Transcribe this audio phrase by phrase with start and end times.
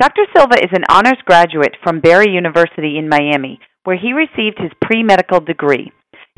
[0.00, 0.22] Dr.
[0.34, 5.04] Silva is an honors graduate from Barry University in Miami, where he received his pre
[5.04, 5.92] medical degree.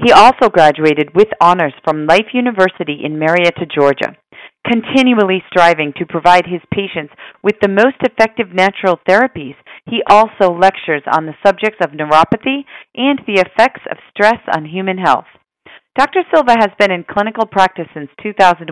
[0.05, 4.15] He also graduated with honors from Life University in Marietta, Georgia.
[4.71, 9.55] Continually striving to provide his patients with the most effective natural therapies,
[9.87, 12.65] he also lectures on the subjects of neuropathy
[12.95, 15.33] and the effects of stress on human health.
[15.97, 16.25] Dr.
[16.31, 18.69] Silva has been in clinical practice since 2001,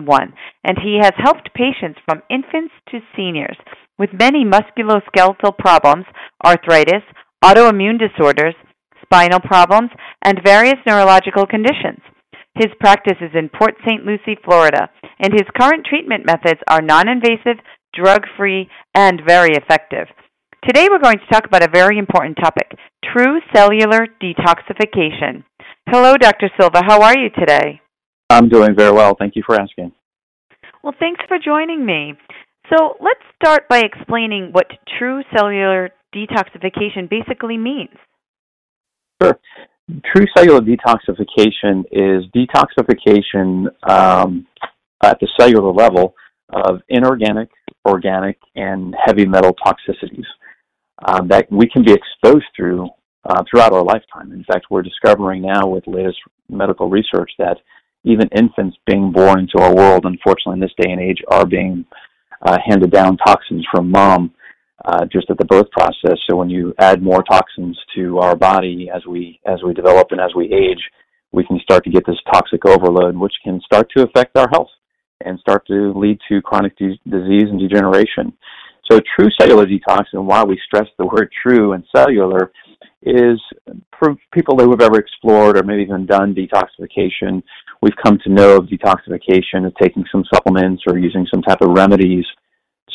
[0.63, 3.57] and he has helped patients from infants to seniors
[3.97, 6.05] with many musculoskeletal problems,
[6.45, 7.01] arthritis,
[7.43, 8.53] autoimmune disorders,
[9.01, 9.89] spinal problems,
[10.23, 11.99] and various neurological conditions.
[12.53, 14.05] His practice is in Port St.
[14.05, 17.57] Lucie, Florida, and his current treatment methods are non invasive,
[17.93, 20.07] drug free, and very effective.
[20.65, 22.71] Today we're going to talk about a very important topic
[23.13, 25.43] true cellular detoxification.
[25.87, 26.49] Hello, Dr.
[26.59, 26.81] Silva.
[26.83, 27.79] How are you today?
[28.31, 29.15] I'm doing very well.
[29.17, 29.91] Thank you for asking.
[30.83, 32.13] Well, thanks for joining me.
[32.73, 34.65] So, let's start by explaining what
[34.97, 37.95] true cellular detoxification basically means.
[39.21, 39.37] Sure.
[40.15, 44.47] True cellular detoxification is detoxification um,
[45.03, 46.15] at the cellular level
[46.51, 47.49] of inorganic,
[47.87, 50.25] organic, and heavy metal toxicities
[51.03, 52.89] um, that we can be exposed through
[53.25, 54.31] uh, throughout our lifetime.
[54.31, 57.57] In fact, we're discovering now with latest medical research that
[58.03, 61.83] even infants being born into our world, unfortunately, in this day and age, are being
[62.43, 64.31] uh, handed down toxins from mom
[64.85, 66.17] uh, just at the birth process.
[66.29, 70.21] So when you add more toxins to our body as we as we develop and
[70.21, 70.83] as we age,
[71.31, 74.69] we can start to get this toxic overload, which can start to affect our health
[75.21, 78.33] and start to lead to chronic de- disease and degeneration.
[78.89, 82.51] So true cellular detox, and why we stress the word true and cellular,
[83.01, 83.39] is
[83.97, 87.41] for people who have ever explored or maybe even done detoxification,
[87.81, 91.69] we've come to know of detoxification as taking some supplements or using some type of
[91.69, 92.25] remedies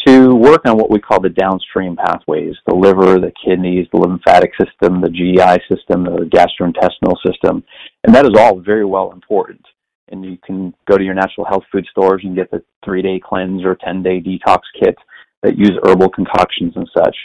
[0.06, 4.52] to work on what we call the downstream pathways the liver, the kidneys, the lymphatic
[4.58, 7.62] system, the GI system, the gastrointestinal system.
[8.04, 9.60] And that is all very well important.
[10.08, 13.20] And you can go to your natural health food stores and get the three day
[13.22, 14.96] cleanse or 10 day detox kit
[15.42, 17.16] that use herbal concoctions and such.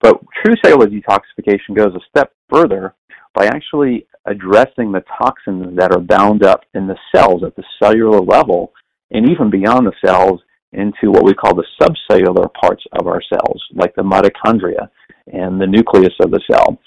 [0.00, 2.94] But true cellular detoxification goes a step further
[3.34, 8.20] by actually addressing the toxins that are bound up in the cells at the cellular
[8.20, 8.72] level
[9.10, 10.40] and even beyond the cells
[10.72, 14.88] into what we call the subcellular parts of our cells, like the mitochondria
[15.32, 16.78] and the nucleus of the cell,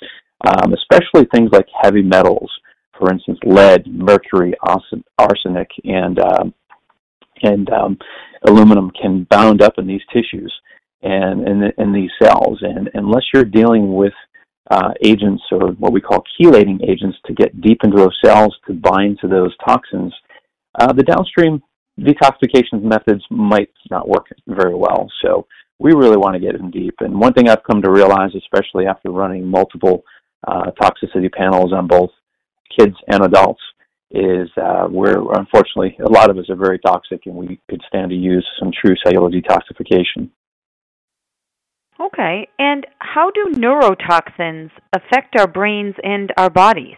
[0.47, 2.51] um, especially things like heavy metals,
[2.97, 4.53] for instance, lead, mercury,
[5.17, 6.53] arsenic, and um,
[7.44, 7.97] and um,
[8.47, 10.53] aluminum can bound up in these tissues
[11.02, 12.59] and in, in these cells.
[12.62, 14.13] And unless you're dealing with
[14.69, 18.74] uh, agents or what we call chelating agents to get deep into those cells to
[18.74, 20.13] bind to those toxins,
[20.80, 21.62] uh, the downstream
[22.00, 25.12] detoxification methods might not work very well.
[25.24, 25.46] So
[25.80, 26.96] we really want to get in deep.
[27.00, 30.03] And one thing I've come to realize, especially after running multiple
[30.47, 32.12] uh, toxicity panels on both
[32.78, 33.62] kids and adults,
[34.13, 38.09] is uh, where unfortunately a lot of us are very toxic and we could stand
[38.09, 40.29] to use some true cellular detoxification.
[41.99, 42.47] Okay.
[42.59, 46.97] And how do neurotoxins affect our brains and our bodies?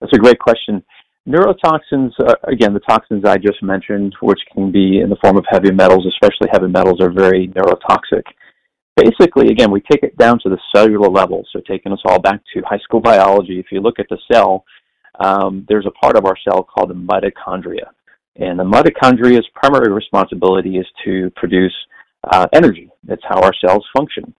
[0.00, 0.82] That's a great question.
[1.28, 5.44] Neurotoxins, uh, again, the toxins I just mentioned, which can be in the form of
[5.48, 8.24] heavy metals, especially heavy metals, are very neurotoxic.
[8.96, 11.46] Basically, again, we take it down to the cellular level.
[11.52, 14.64] So, taking us all back to high school biology, if you look at the cell,
[15.20, 17.90] um, there's a part of our cell called the mitochondria.
[18.36, 21.74] And the mitochondria's primary responsibility is to produce
[22.30, 22.88] uh, energy.
[23.04, 24.34] That's how our cells function.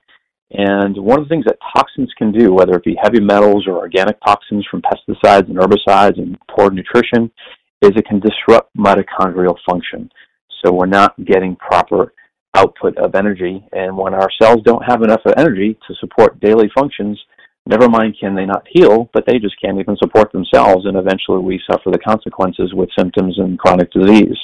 [0.51, 3.77] And one of the things that toxins can do, whether it be heavy metals or
[3.77, 7.31] organic toxins from pesticides and herbicides and poor nutrition,
[7.81, 10.09] is it can disrupt mitochondrial function.
[10.63, 12.13] So we're not getting proper
[12.56, 13.65] output of energy.
[13.74, 17.19] And when our cells don't have enough energy to support daily functions,
[17.65, 20.86] never mind can they not heal, but they just can't even support themselves.
[20.86, 24.38] And eventually we suffer the consequences with symptoms and chronic disease.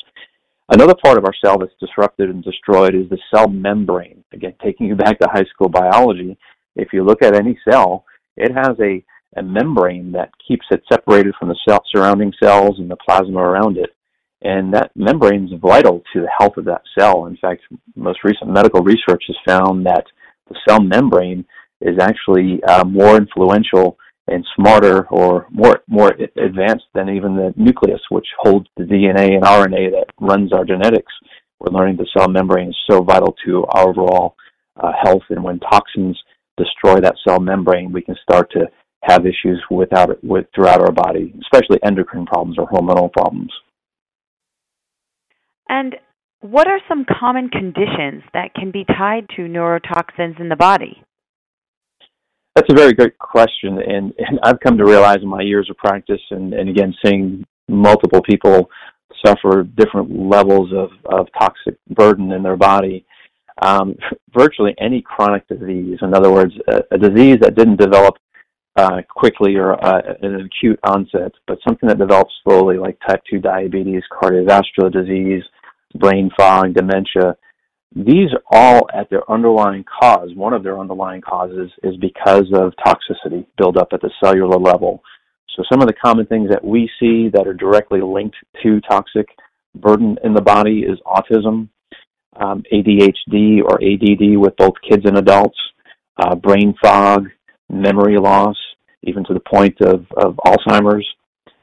[0.72, 4.24] Another part of our cell that's disrupted and destroyed is the cell membrane.
[4.34, 6.38] Again, taking you back to high school biology,
[6.76, 8.06] if you look at any cell,
[8.38, 9.04] it has a,
[9.36, 13.78] a membrane that keeps it separated from the cell, surrounding cells and the plasma around
[13.78, 13.90] it.
[14.42, 17.26] And that membrane is vital to the health of that cell.
[17.26, 17.62] In fact,
[17.96, 20.06] most recent medical research has found that
[20.48, 21.46] the cell membrane
[21.82, 23.98] is actually uh, more influential
[24.28, 29.44] and smarter or more more advanced than even the nucleus, which holds the DNA and
[29.44, 31.12] RNA that runs our genetics.
[31.60, 34.36] We're learning the cell membrane is so vital to our overall
[34.78, 36.18] uh, health, and when toxins
[36.58, 38.68] destroy that cell membrane, we can start to
[39.04, 43.52] have issues without it, with throughout our body, especially endocrine problems or hormonal problems.
[45.70, 45.96] And
[46.42, 51.02] what are some common conditions that can be tied to neurotoxins in the body?
[52.56, 55.78] That's a very good question, and, and I've come to realize in my years of
[55.78, 58.70] practice, and, and again seeing multiple people
[59.26, 63.06] suffer different levels of, of toxic burden in their body.
[63.62, 63.96] Um,
[64.34, 68.16] virtually any chronic disease, in other words, a, a disease that didn't develop
[68.78, 73.40] uh, quickly or uh, an acute onset, but something that develops slowly, like type 2
[73.40, 75.44] diabetes, cardiovascular disease,
[75.96, 77.36] brain fog, dementia,
[77.96, 83.46] these all at their underlying cause, one of their underlying causes is because of toxicity
[83.58, 85.02] buildup at the cellular level.
[85.56, 89.28] So some of the common things that we see that are directly linked to toxic
[89.76, 91.70] burden in the body is autism,
[92.40, 95.58] um, ADHD or ADD with both kids and adults,
[96.18, 97.28] uh, brain fog,
[97.70, 98.56] memory loss,
[99.04, 101.08] even to the point of, of Alzheimer's.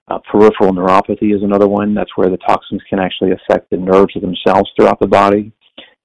[0.08, 1.92] Uh, peripheral neuropathy is another one.
[1.92, 5.52] That's where the toxins can actually affect the nerves themselves throughout the body.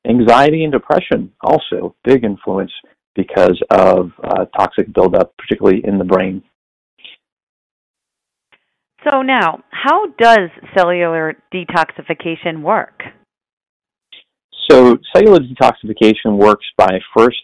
[0.08, 2.72] Anxiety and depression also big influence
[3.16, 6.42] because of uh, toxic buildup, particularly in the brain.
[9.10, 13.02] So now, how does cellular detoxification work?
[14.70, 17.42] So cellular detoxification works by first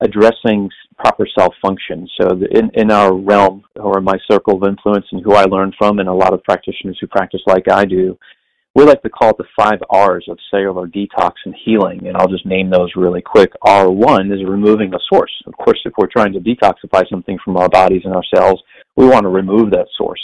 [0.00, 2.08] addressing proper cell function.
[2.20, 5.98] So in, in our realm or my circle of influence and who I learn from
[5.98, 8.16] and a lot of practitioners who practice like I do,
[8.74, 12.28] we like to call it the five R's of cellular detox and healing, and I'll
[12.28, 13.52] just name those really quick.
[13.64, 15.32] R1 is removing the source.
[15.46, 18.62] Of course, if we're trying to detoxify something from our bodies and our cells,
[18.96, 20.20] we want to remove that source.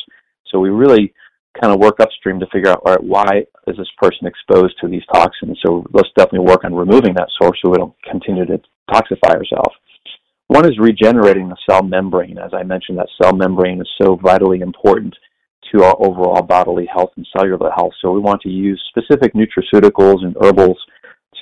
[0.50, 1.12] So we really
[1.60, 4.88] kind of work upstream to figure out, all right, why is this person exposed to
[4.88, 5.58] these toxins?
[5.64, 8.60] So let's definitely work on removing that source so we don't continue to
[8.90, 9.76] toxify ourselves.
[10.46, 12.38] One is regenerating the cell membrane.
[12.38, 15.14] As I mentioned, that cell membrane is so vitally important
[15.72, 17.92] to our overall bodily health and cellular health.
[18.00, 20.78] So we want to use specific nutraceuticals and herbals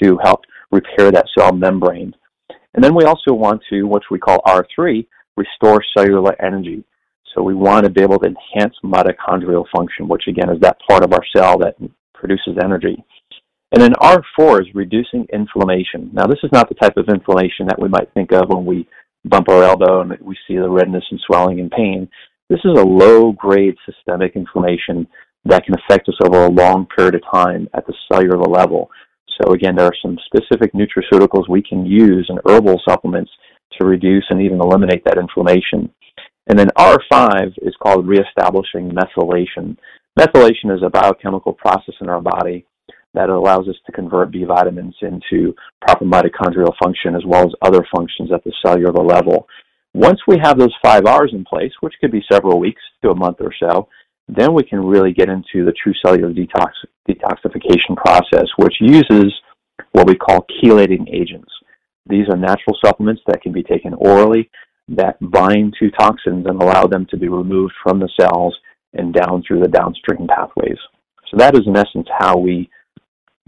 [0.02, 0.40] to help
[0.70, 2.14] repair that cell membrane.
[2.74, 5.06] And then we also want to, which we call R3,
[5.36, 6.84] restore cellular energy.
[7.34, 11.04] So we want to be able to enhance mitochondrial function, which again is that part
[11.04, 11.76] of our cell that
[12.14, 13.02] produces energy.
[13.72, 16.10] And then R4 is reducing inflammation.
[16.12, 18.88] Now, this is not the type of inflammation that we might think of when we
[19.24, 22.08] bump our elbow and we see the redness and swelling and pain.
[22.48, 25.06] This is a low grade systemic inflammation
[25.46, 28.88] that can affect us over a long period of time at the cellular level.
[29.40, 33.30] So, again, there are some specific nutraceuticals we can use and herbal supplements
[33.78, 35.90] to reduce and even eliminate that inflammation.
[36.48, 39.76] And then R5 is called reestablishing methylation.
[40.18, 42.64] Methylation is a biochemical process in our body
[43.14, 47.84] that allows us to convert B vitamins into proper mitochondrial function as well as other
[47.94, 49.48] functions at the cellular level.
[49.96, 53.14] Once we have those five R's in place, which could be several weeks to a
[53.14, 53.88] month or so,
[54.28, 56.72] then we can really get into the true cellular detox,
[57.08, 59.32] detoxification process, which uses
[59.92, 61.50] what we call chelating agents.
[62.06, 64.50] These are natural supplements that can be taken orally
[64.88, 68.54] that bind to toxins and allow them to be removed from the cells
[68.92, 70.78] and down through the downstream pathways.
[71.30, 72.68] So that is in essence how we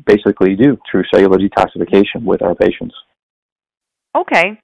[0.06, 2.94] basically do true cellular detoxification with our patients.
[4.16, 4.58] Okay.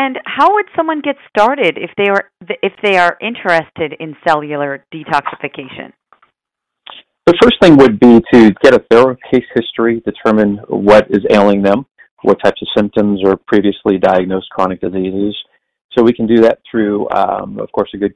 [0.00, 2.30] And how would someone get started if they are
[2.62, 5.92] if they are interested in cellular detoxification?
[7.26, 11.60] The first thing would be to get a thorough case history, determine what is ailing
[11.60, 11.84] them,
[12.22, 15.36] what types of symptoms or previously diagnosed chronic diseases.
[15.92, 18.14] So we can do that through, um, of course, a good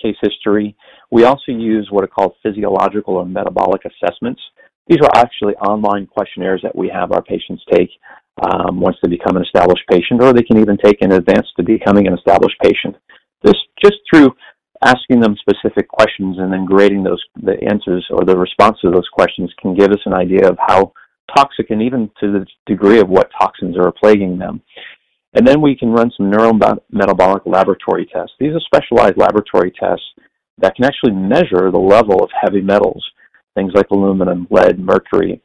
[0.00, 0.74] case history.
[1.10, 4.40] We also use what are called physiological or metabolic assessments.
[4.88, 7.90] These are actually online questionnaires that we have our patients take
[8.40, 11.62] um, once they become an established patient, or they can even take in advance to
[11.62, 12.96] becoming an established patient.
[13.42, 14.30] This just through
[14.84, 19.08] asking them specific questions and then grading those the answers or the response to those
[19.12, 20.92] questions can give us an idea of how
[21.36, 24.62] toxic and even to the degree of what toxins are plaguing them.
[25.34, 28.34] And then we can run some neurometabolic laboratory tests.
[28.40, 30.04] These are specialized laboratory tests
[30.58, 33.04] that can actually measure the level of heavy metals,
[33.54, 35.40] things like aluminum, lead, mercury,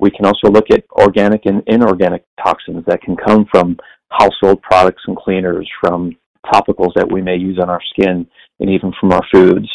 [0.00, 3.76] we can also look at organic and inorganic toxins that can come from
[4.10, 6.16] household products and cleaners, from
[6.46, 8.26] topicals that we may use on our skin,
[8.60, 9.68] and even from our foods.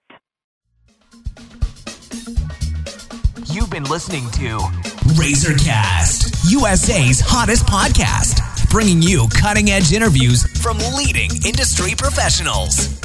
[3.56, 4.58] You've been listening to
[5.16, 13.00] Razorcast, USA's hottest podcast, bringing you cutting edge interviews from leading industry professionals.